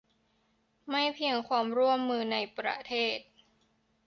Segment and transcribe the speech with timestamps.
[0.89, 3.19] ไม่เพียงความร่วมมือในประเทศ